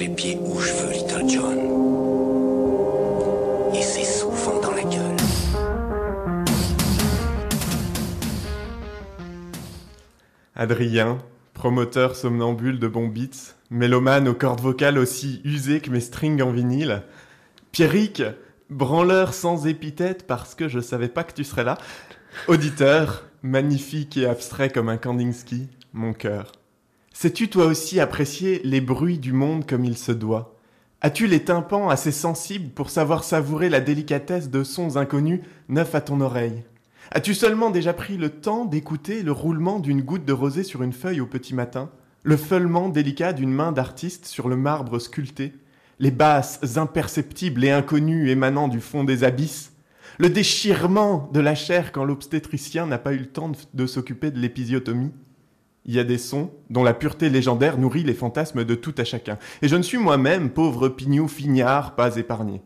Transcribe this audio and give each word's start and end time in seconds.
les 0.00 0.08
pieds 0.08 0.38
où 0.40 0.58
je 0.58 0.72
veux, 0.72 0.92
Little 0.92 1.28
John. 1.28 1.58
Et 3.74 3.82
c'est 3.82 4.04
souvent 4.04 4.58
dans 4.62 4.70
la 4.70 4.82
gueule. 4.82 5.16
Adrien, 10.56 11.18
promoteur 11.52 12.16
somnambule 12.16 12.78
de 12.78 12.88
bons 12.88 13.08
beats, 13.08 13.56
mélomane 13.70 14.26
aux 14.26 14.34
cordes 14.34 14.62
vocales 14.62 14.96
aussi 14.96 15.42
usées 15.44 15.80
que 15.80 15.90
mes 15.90 16.00
strings 16.00 16.40
en 16.40 16.50
vinyle. 16.50 17.02
Pierrick, 17.70 18.22
branleur 18.70 19.34
sans 19.34 19.66
épithète 19.66 20.26
parce 20.26 20.54
que 20.54 20.66
je 20.66 20.80
savais 20.80 21.08
pas 21.08 21.24
que 21.24 21.34
tu 21.34 21.44
serais 21.44 21.64
là. 21.64 21.76
Auditeur, 22.48 23.26
magnifique 23.42 24.16
et 24.16 24.26
abstrait 24.26 24.70
comme 24.70 24.88
un 24.88 24.96
Kandinsky, 24.96 25.68
mon 25.92 26.14
cœur. 26.14 26.52
Sais-tu 27.22 27.48
toi 27.48 27.66
aussi 27.66 28.00
apprécier 28.00 28.62
les 28.64 28.80
bruits 28.80 29.18
du 29.18 29.34
monde 29.34 29.66
comme 29.66 29.84
il 29.84 29.98
se 29.98 30.10
doit? 30.10 30.56
As-tu 31.02 31.26
les 31.26 31.44
tympans 31.44 31.90
assez 31.90 32.12
sensibles 32.12 32.70
pour 32.70 32.88
savoir 32.88 33.24
savourer 33.24 33.68
la 33.68 33.80
délicatesse 33.80 34.48
de 34.48 34.64
sons 34.64 34.96
inconnus 34.96 35.42
neufs 35.68 35.94
à 35.94 36.00
ton 36.00 36.22
oreille? 36.22 36.64
As-tu 37.10 37.34
seulement 37.34 37.68
déjà 37.68 37.92
pris 37.92 38.16
le 38.16 38.30
temps 38.30 38.64
d'écouter 38.64 39.22
le 39.22 39.32
roulement 39.32 39.80
d'une 39.80 40.00
goutte 40.00 40.24
de 40.24 40.32
rosée 40.32 40.62
sur 40.62 40.82
une 40.82 40.94
feuille 40.94 41.20
au 41.20 41.26
petit 41.26 41.54
matin? 41.54 41.90
Le 42.22 42.38
feulement 42.38 42.88
délicat 42.88 43.34
d'une 43.34 43.52
main 43.52 43.72
d'artiste 43.72 44.24
sur 44.24 44.48
le 44.48 44.56
marbre 44.56 44.98
sculpté? 44.98 45.52
Les 45.98 46.10
basses 46.10 46.78
imperceptibles 46.78 47.62
et 47.64 47.70
inconnues 47.70 48.30
émanant 48.30 48.66
du 48.66 48.80
fond 48.80 49.04
des 49.04 49.24
abysses? 49.24 49.74
Le 50.16 50.30
déchirement 50.30 51.28
de 51.34 51.40
la 51.40 51.54
chair 51.54 51.92
quand 51.92 52.04
l'obstétricien 52.04 52.86
n'a 52.86 52.96
pas 52.96 53.12
eu 53.12 53.18
le 53.18 53.26
temps 53.26 53.52
de, 53.74 53.86
s'occuper 53.86 54.30
de 54.30 54.38
l'épisiotomie? 54.38 55.12
Il 55.86 55.94
y 55.94 55.98
a 55.98 56.04
des 56.04 56.18
sons 56.18 56.50
dont 56.68 56.84
la 56.84 56.94
pureté 56.94 57.30
légendaire 57.30 57.78
nourrit 57.78 58.04
les 58.04 58.14
fantasmes 58.14 58.64
de 58.64 58.74
tout 58.74 58.94
à 58.98 59.04
chacun. 59.04 59.38
Et 59.62 59.68
je 59.68 59.76
ne 59.76 59.82
suis 59.82 59.98
moi-même, 59.98 60.50
pauvre 60.50 60.88
pignou 60.88 61.28
fignard, 61.28 61.94
pas 61.94 62.16
épargné. 62.16 62.62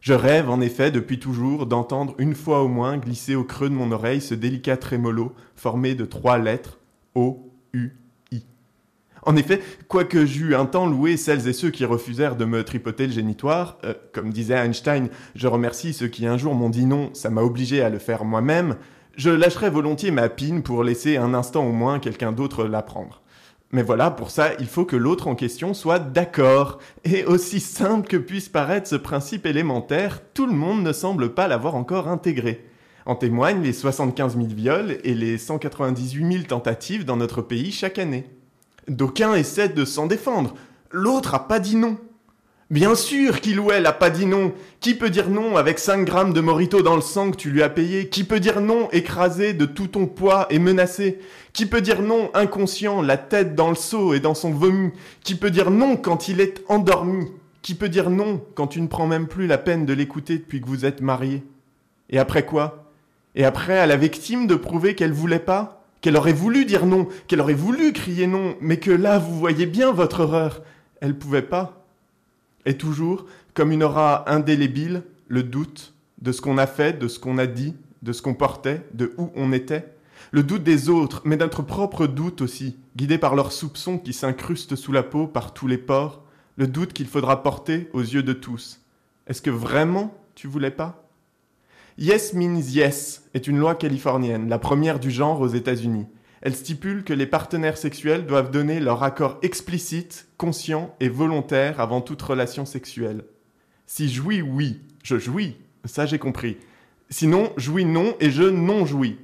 Je 0.00 0.12
rêve 0.12 0.50
en 0.50 0.60
effet 0.60 0.90
depuis 0.90 1.18
toujours 1.18 1.66
d'entendre 1.66 2.14
une 2.18 2.34
fois 2.34 2.62
au 2.62 2.68
moins 2.68 2.98
glisser 2.98 3.34
au 3.34 3.44
creux 3.44 3.68
de 3.68 3.74
mon 3.74 3.90
oreille 3.92 4.20
ce 4.20 4.34
délicat 4.34 4.76
trémolo 4.76 5.32
formé 5.54 5.94
de 5.94 6.04
trois 6.04 6.38
lettres 6.38 6.78
O, 7.14 7.50
U. 7.72 7.92
En 9.26 9.34
effet, 9.34 9.60
quoique 9.88 10.24
j'eus 10.24 10.54
un 10.54 10.66
temps 10.66 10.86
loué 10.86 11.16
celles 11.16 11.48
et 11.48 11.52
ceux 11.52 11.70
qui 11.70 11.84
refusèrent 11.84 12.36
de 12.36 12.44
me 12.44 12.62
tripoter 12.62 13.08
le 13.08 13.12
génitoire, 13.12 13.76
euh, 13.84 13.92
comme 14.12 14.30
disait 14.30 14.54
Einstein, 14.54 15.08
je 15.34 15.48
remercie 15.48 15.92
ceux 15.92 16.06
qui 16.06 16.28
un 16.28 16.38
jour 16.38 16.54
m'ont 16.54 16.70
dit 16.70 16.86
non, 16.86 17.10
ça 17.12 17.28
m'a 17.28 17.42
obligé 17.42 17.82
à 17.82 17.90
le 17.90 17.98
faire 17.98 18.24
moi-même, 18.24 18.76
je 19.16 19.30
lâcherais 19.30 19.68
volontiers 19.68 20.12
ma 20.12 20.28
pine 20.28 20.62
pour 20.62 20.84
laisser 20.84 21.16
un 21.16 21.34
instant 21.34 21.66
au 21.66 21.72
moins 21.72 21.98
quelqu'un 21.98 22.30
d'autre 22.30 22.66
la 22.66 22.82
prendre. 22.82 23.20
Mais 23.72 23.82
voilà, 23.82 24.12
pour 24.12 24.30
ça, 24.30 24.50
il 24.60 24.66
faut 24.66 24.84
que 24.84 24.94
l'autre 24.94 25.26
en 25.26 25.34
question 25.34 25.74
soit 25.74 25.98
d'accord. 25.98 26.78
Et 27.02 27.24
aussi 27.24 27.58
simple 27.58 28.06
que 28.06 28.16
puisse 28.16 28.48
paraître 28.48 28.88
ce 28.88 28.94
principe 28.94 29.44
élémentaire, 29.44 30.20
tout 30.34 30.46
le 30.46 30.52
monde 30.52 30.84
ne 30.84 30.92
semble 30.92 31.34
pas 31.34 31.48
l'avoir 31.48 31.74
encore 31.74 32.06
intégré. 32.06 32.64
En 33.06 33.16
témoignent 33.16 33.62
les 33.62 33.72
75 33.72 34.36
000 34.36 34.46
viols 34.50 34.98
et 35.02 35.14
les 35.14 35.36
198 35.36 36.32
000 36.32 36.44
tentatives 36.44 37.04
dans 37.04 37.16
notre 37.16 37.42
pays 37.42 37.72
chaque 37.72 37.98
année. 37.98 38.35
D'aucuns 38.88 39.34
essaient 39.34 39.68
de 39.68 39.84
s'en 39.84 40.06
défendre. 40.06 40.54
L'autre 40.90 41.34
a 41.34 41.48
pas 41.48 41.58
dit 41.58 41.76
non. 41.76 41.98
Bien 42.68 42.96
sûr 42.96 43.40
qu'il 43.40 43.60
ou 43.60 43.70
elle 43.70 43.86
a 43.86 43.92
pas 43.92 44.10
dit 44.10 44.26
non. 44.26 44.52
Qui 44.80 44.94
peut 44.94 45.10
dire 45.10 45.30
non 45.30 45.56
avec 45.56 45.78
5 45.78 46.04
grammes 46.04 46.32
de 46.32 46.40
morito 46.40 46.82
dans 46.82 46.96
le 46.96 47.00
sang 47.00 47.30
que 47.30 47.36
tu 47.36 47.50
lui 47.50 47.62
as 47.62 47.68
payé? 47.68 48.08
Qui 48.08 48.24
peut 48.24 48.40
dire 48.40 48.60
non 48.60 48.88
écrasé 48.90 49.52
de 49.52 49.66
tout 49.66 49.86
ton 49.86 50.06
poids 50.06 50.46
et 50.50 50.58
menacé? 50.58 51.20
Qui 51.52 51.66
peut 51.66 51.80
dire 51.80 52.02
non 52.02 52.30
inconscient, 52.34 53.02
la 53.02 53.16
tête 53.18 53.54
dans 53.54 53.68
le 53.68 53.76
seau 53.76 54.14
et 54.14 54.20
dans 54.20 54.34
son 54.34 54.50
vomi? 54.50 54.90
Qui 55.22 55.36
peut 55.36 55.50
dire 55.50 55.70
non 55.70 55.96
quand 55.96 56.28
il 56.28 56.40
est 56.40 56.64
endormi? 56.68 57.26
Qui 57.62 57.74
peut 57.74 57.88
dire 57.88 58.10
non 58.10 58.44
quand 58.54 58.66
tu 58.66 58.80
ne 58.80 58.88
prends 58.88 59.06
même 59.06 59.28
plus 59.28 59.46
la 59.46 59.58
peine 59.58 59.86
de 59.86 59.92
l'écouter 59.92 60.38
depuis 60.38 60.60
que 60.60 60.66
vous 60.66 60.84
êtes 60.84 61.00
mariés? 61.00 61.44
Et 62.10 62.18
après 62.18 62.44
quoi? 62.44 62.90
Et 63.36 63.44
après 63.44 63.78
à 63.78 63.86
la 63.86 63.96
victime 63.96 64.48
de 64.48 64.56
prouver 64.56 64.94
qu'elle 64.96 65.12
voulait 65.12 65.38
pas? 65.38 65.75
Qu'elle 66.00 66.16
aurait 66.16 66.32
voulu 66.32 66.64
dire 66.64 66.86
non, 66.86 67.08
qu'elle 67.26 67.40
aurait 67.40 67.54
voulu 67.54 67.92
crier 67.92 68.26
non, 68.26 68.56
mais 68.60 68.78
que 68.78 68.90
là 68.90 69.18
vous 69.18 69.38
voyez 69.38 69.66
bien 69.66 69.92
votre 69.92 70.20
horreur. 70.20 70.62
Elle 71.00 71.18
pouvait 71.18 71.42
pas 71.42 71.86
et 72.66 72.76
toujours, 72.76 73.24
comme 73.54 73.72
une 73.72 73.84
aura 73.84 74.30
indélébile, 74.30 75.04
le 75.28 75.42
doute 75.42 75.94
de 76.20 76.32
ce 76.32 76.42
qu'on 76.42 76.58
a 76.58 76.66
fait, 76.66 76.98
de 76.98 77.08
ce 77.08 77.18
qu'on 77.18 77.38
a 77.38 77.46
dit, 77.46 77.74
de 78.02 78.12
ce 78.12 78.20
qu'on 78.20 78.34
portait, 78.34 78.82
de 78.92 79.14
où 79.16 79.30
on 79.36 79.52
était. 79.52 79.94
Le 80.32 80.42
doute 80.42 80.64
des 80.64 80.88
autres, 80.88 81.22
mais 81.24 81.36
notre 81.36 81.62
propre 81.62 82.06
doute 82.06 82.42
aussi, 82.42 82.76
guidé 82.96 83.16
par 83.16 83.34
leurs 83.34 83.52
soupçons 83.52 83.98
qui 83.98 84.12
s'incrustent 84.12 84.76
sous 84.76 84.92
la 84.92 85.04
peau 85.04 85.26
par 85.26 85.54
tous 85.54 85.68
les 85.68 85.78
pores. 85.78 86.22
Le 86.56 86.66
doute 86.66 86.92
qu'il 86.92 87.06
faudra 87.06 87.42
porter 87.42 87.88
aux 87.92 88.00
yeux 88.00 88.22
de 88.22 88.32
tous. 88.32 88.80
Est-ce 89.26 89.42
que 89.42 89.50
vraiment 89.50 90.14
tu 90.34 90.48
voulais 90.48 90.70
pas? 90.70 91.05
Yes 91.98 92.34
means 92.34 92.60
yes 92.60 93.22
est 93.32 93.46
une 93.46 93.56
loi 93.56 93.74
californienne, 93.74 94.50
la 94.50 94.58
première 94.58 95.00
du 95.00 95.10
genre 95.10 95.40
aux 95.40 95.48
États-Unis. 95.48 96.04
Elle 96.42 96.54
stipule 96.54 97.04
que 97.04 97.14
les 97.14 97.24
partenaires 97.24 97.78
sexuels 97.78 98.26
doivent 98.26 98.50
donner 98.50 98.80
leur 98.80 99.02
accord 99.02 99.38
explicite, 99.40 100.28
conscient 100.36 100.94
et 101.00 101.08
volontaire 101.08 101.80
avant 101.80 102.02
toute 102.02 102.20
relation 102.20 102.66
sexuelle. 102.66 103.24
Si 103.86 104.10
jouis, 104.10 104.42
oui, 104.42 104.80
je 105.02 105.16
jouis, 105.16 105.56
ça 105.86 106.04
j'ai 106.04 106.18
compris. 106.18 106.58
Sinon, 107.08 107.50
jouis 107.56 107.86
non 107.86 108.14
et 108.20 108.30
je 108.30 108.42
non 108.42 108.84
jouis. 108.84 109.16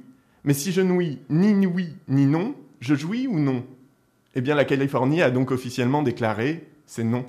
Mais 0.43 0.55
si 0.55 0.71
je 0.71 0.81
nouis 0.81 1.19
ni 1.29 1.67
oui 1.67 1.89
ni 2.07 2.25
non, 2.25 2.55
je 2.79 2.95
jouis 2.95 3.27
ou 3.27 3.37
non? 3.37 3.63
Eh 4.33 4.41
bien, 4.41 4.55
la 4.55 4.65
Californie 4.65 5.21
a 5.21 5.29
donc 5.29 5.51
officiellement 5.51 6.01
déclaré 6.01 6.67
c'est 6.87 7.03
non. 7.03 7.23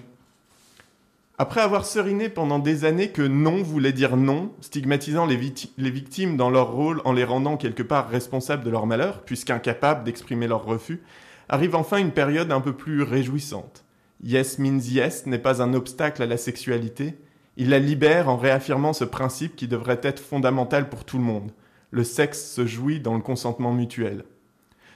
Après 1.36 1.60
avoir 1.60 1.84
seriné 1.84 2.28
pendant 2.28 2.60
des 2.60 2.84
années 2.84 3.10
que 3.10 3.22
non 3.22 3.60
voulait 3.60 3.92
dire 3.92 4.16
non, 4.16 4.52
stigmatisant 4.60 5.26
les, 5.26 5.36
victimes 5.36 6.36
dans 6.36 6.48
leur 6.48 6.70
rôle 6.70 7.02
en 7.04 7.12
les 7.12 7.24
rendant 7.24 7.56
quelque 7.56 7.82
part 7.82 8.08
responsables 8.08 8.62
de 8.62 8.70
leur 8.70 8.86
malheur, 8.86 9.22
puisqu'incapables 9.22 10.04
d'exprimer 10.04 10.46
leur 10.46 10.64
refus, 10.64 11.02
arrive 11.48 11.74
enfin 11.74 11.96
une 11.96 12.12
période 12.12 12.52
un 12.52 12.60
peu 12.60 12.72
plus 12.72 13.02
réjouissante. 13.02 13.84
Yes 14.22 14.60
means 14.60 14.78
yes 14.78 15.26
n'est 15.26 15.40
pas 15.40 15.60
un 15.60 15.74
obstacle 15.74 16.22
à 16.22 16.26
la 16.26 16.36
sexualité, 16.36 17.18
il 17.56 17.70
la 17.70 17.80
libère 17.80 18.28
en 18.28 18.36
réaffirmant 18.36 18.92
ce 18.92 19.04
principe 19.04 19.56
qui 19.56 19.66
devrait 19.66 20.00
être 20.04 20.20
fondamental 20.20 20.88
pour 20.88 21.04
tout 21.04 21.18
le 21.18 21.24
monde. 21.24 21.50
Le 21.90 22.04
sexe 22.04 22.48
se 22.48 22.64
jouit 22.64 23.00
dans 23.00 23.14
le 23.14 23.20
consentement 23.20 23.72
mutuel. 23.72 24.24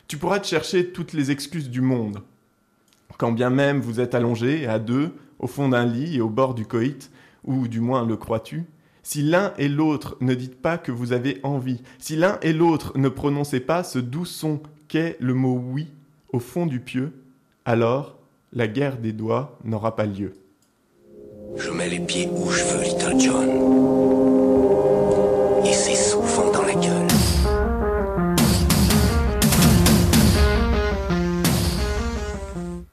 Tu 0.06 0.16
pourras 0.16 0.38
te 0.38 0.46
chercher 0.46 0.90
toutes 0.90 1.14
les 1.14 1.32
excuses 1.32 1.68
du 1.68 1.80
monde. 1.80 2.22
Quand 3.18 3.32
bien 3.32 3.50
même 3.50 3.80
vous 3.80 3.98
êtes 3.98 4.14
allongé 4.14 4.68
à 4.68 4.78
deux, 4.78 5.12
au 5.38 5.46
fond 5.46 5.68
d'un 5.68 5.84
lit 5.84 6.16
et 6.16 6.20
au 6.20 6.28
bord 6.28 6.54
du 6.54 6.66
coït, 6.66 7.10
ou 7.44 7.68
du 7.68 7.80
moins 7.80 8.06
le 8.06 8.16
crois-tu, 8.16 8.64
si 9.02 9.22
l'un 9.22 9.54
et 9.58 9.68
l'autre 9.68 10.16
ne 10.20 10.34
dites 10.34 10.60
pas 10.60 10.76
que 10.76 10.92
vous 10.92 11.12
avez 11.12 11.40
envie, 11.42 11.82
si 11.98 12.16
l'un 12.16 12.38
et 12.42 12.52
l'autre 12.52 12.92
ne 12.96 13.08
prononcez 13.08 13.60
pas 13.60 13.82
ce 13.82 13.98
doux 13.98 14.26
son 14.26 14.60
qu'est 14.88 15.16
le 15.20 15.34
mot 15.34 15.54
oui 15.54 15.88
au 16.32 16.40
fond 16.40 16.66
du 16.66 16.80
pieu, 16.80 17.12
alors 17.64 18.18
la 18.52 18.68
guerre 18.68 18.98
des 18.98 19.12
doigts 19.12 19.58
n'aura 19.64 19.96
pas 19.96 20.06
lieu. 20.06 20.34
Je 21.56 21.70
mets 21.70 21.88
les 21.88 22.00
pieds 22.00 22.28
où 22.30 22.50
je 22.50 22.64
veux, 22.64 22.82
Little 22.82 23.18
John. 23.18 23.68